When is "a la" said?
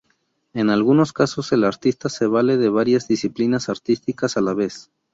4.35-4.55